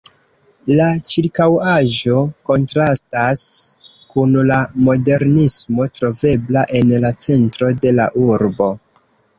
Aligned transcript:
La 0.77 0.85
ĉirkaŭaĵo 1.09 2.21
kontrastas 2.51 3.43
kun 4.15 4.35
la 4.53 4.59
modernismo 4.89 5.89
trovebla 6.01 6.67
en 6.83 6.97
la 7.07 7.15
centro 7.29 7.73
de 7.87 7.99
la 8.03 8.11
urbo. 8.33 8.75